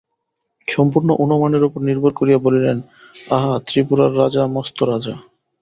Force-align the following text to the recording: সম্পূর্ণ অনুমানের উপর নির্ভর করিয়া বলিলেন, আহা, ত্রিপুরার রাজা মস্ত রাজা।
সম্পূর্ণ 0.67 1.09
অনুমানের 1.23 1.63
উপর 1.63 1.79
নির্ভর 1.81 2.11
করিয়া 2.13 2.39
বলিলেন, 2.41 2.77
আহা, 3.31 3.53
ত্রিপুরার 3.67 4.11
রাজা 4.17 4.43
মস্ত 4.47 4.77
রাজা। 4.83 5.15